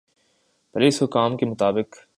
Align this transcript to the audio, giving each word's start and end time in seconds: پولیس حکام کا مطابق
پولیس 0.75 1.01
حکام 1.03 1.37
کا 1.37 1.49
مطابق 1.49 2.01